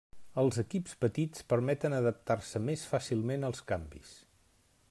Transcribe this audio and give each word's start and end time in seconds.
Els 0.43 0.55
equips 0.63 0.95
petits 1.03 1.45
permeten 1.53 1.97
adaptar-se 1.99 2.65
més 2.71 2.89
fàcilment 2.95 3.51
als 3.51 3.63
canvis. 3.73 4.19